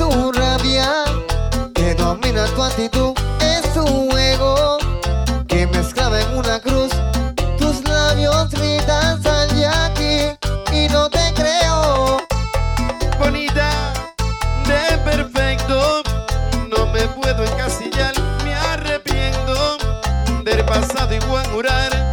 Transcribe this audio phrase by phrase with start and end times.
[0.00, 1.04] tu rabia
[1.74, 3.84] que domina tu actitud, es tu
[4.16, 4.78] ego
[5.46, 6.90] que me esclava en una cruz.
[7.58, 10.14] Tus labios gritan sal de aquí
[10.72, 12.16] y no te creo.
[13.18, 13.68] Bonita
[14.70, 16.02] de perfecto,
[16.70, 19.76] no me puedo encasillar, me arrepiento
[20.44, 22.09] del pasado y voy a jurar.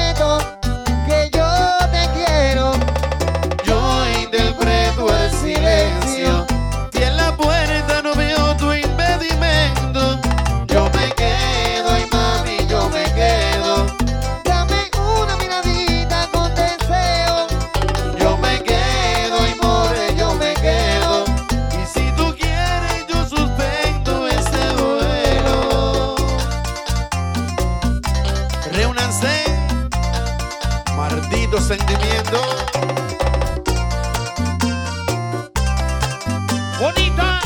[0.00, 0.38] Secreto
[1.06, 1.48] que yo
[1.90, 2.72] te quiero.
[3.64, 6.46] Yo interpreto el silencio.
[6.92, 10.18] Si en la puerta no veo tu impedimento,
[10.66, 13.86] yo me quedo y mami, yo me quedo.
[14.44, 14.90] Dame
[15.22, 17.46] una miradita con deseo.
[18.18, 21.24] Yo me quedo y more, yo me quedo.
[21.80, 26.14] Y si tú quieres, yo suspendo ese vuelo.
[28.72, 29.49] Reúnanse,
[31.58, 32.40] sentimiento.
[36.78, 37.40] Bonita.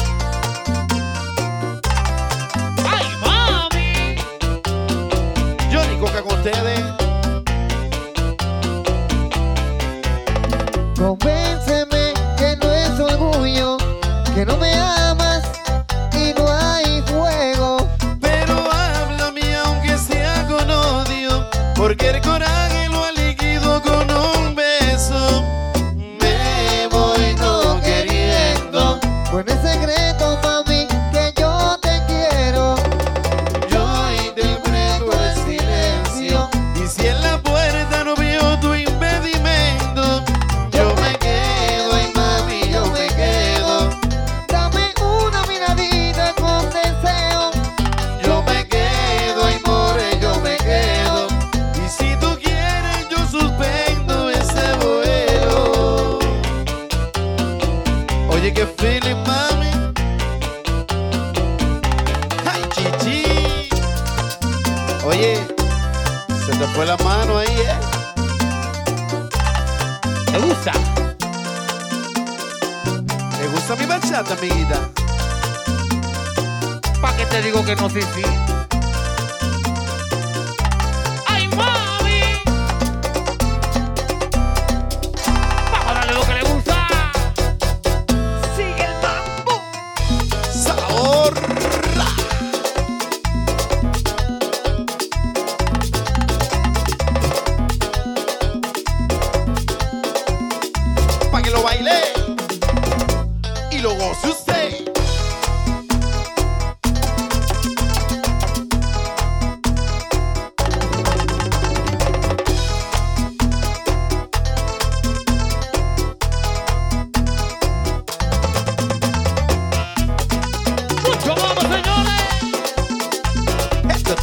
[2.87, 4.17] Ay, mami.
[5.71, 6.83] Yo ni coca con ustedes.
[10.99, 13.79] Convénceme que no es orgullo,
[14.35, 15.45] que no me amas
[16.13, 17.89] y no hay fuego.
[18.21, 22.64] Pero háblame aunque sea con odio, porque el coraje
[29.43, 30.14] queriendo, Bueno, es secreto,
[58.45, 59.71] Oye, qué feeling, mami.
[62.45, 63.71] Ay, chichi.
[65.07, 65.41] Oye,
[66.45, 67.81] se te fue la mano ahí, ¿eh?
[70.31, 70.73] ¿Te gusta?
[73.39, 74.91] ¿Te gusta mi bachata, amiguita?
[77.01, 78.54] ¿Para qué te digo que no, sí, sí?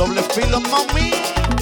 [0.01, 1.60] Doble filo, mami.